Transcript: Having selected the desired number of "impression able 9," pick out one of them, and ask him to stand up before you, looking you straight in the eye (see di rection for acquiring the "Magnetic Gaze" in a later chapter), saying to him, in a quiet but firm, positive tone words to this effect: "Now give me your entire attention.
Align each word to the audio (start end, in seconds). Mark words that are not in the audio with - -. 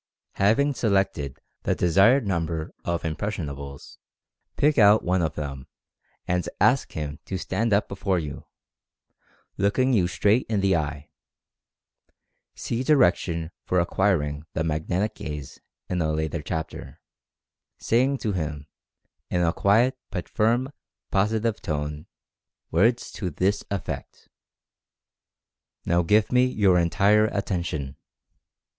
Having 0.37 0.73
selected 0.73 1.37
the 1.61 1.75
desired 1.75 2.25
number 2.25 2.73
of 2.83 3.05
"impression 3.05 3.47
able 3.47 3.73
9," 3.73 3.79
pick 4.57 4.79
out 4.79 5.03
one 5.03 5.21
of 5.21 5.35
them, 5.35 5.67
and 6.27 6.49
ask 6.59 6.93
him 6.93 7.19
to 7.25 7.37
stand 7.37 7.71
up 7.71 7.87
before 7.87 8.17
you, 8.17 8.45
looking 9.59 9.93
you 9.93 10.07
straight 10.07 10.47
in 10.49 10.59
the 10.61 10.75
eye 10.75 11.11
(see 12.55 12.81
di 12.83 12.93
rection 12.95 13.51
for 13.63 13.79
acquiring 13.79 14.43
the 14.53 14.63
"Magnetic 14.63 15.13
Gaze" 15.13 15.59
in 15.87 16.01
a 16.01 16.11
later 16.11 16.41
chapter), 16.41 16.99
saying 17.77 18.17
to 18.23 18.31
him, 18.31 18.65
in 19.29 19.43
a 19.43 19.53
quiet 19.53 19.99
but 20.09 20.27
firm, 20.27 20.71
positive 21.11 21.61
tone 21.61 22.07
words 22.71 23.11
to 23.11 23.29
this 23.29 23.63
effect: 23.69 24.29
"Now 25.85 26.01
give 26.01 26.31
me 26.31 26.45
your 26.47 26.79
entire 26.79 27.25
attention. 27.25 27.97